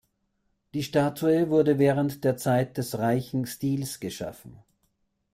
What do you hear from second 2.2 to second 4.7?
der Zeit des Reichen Stils geschaffen.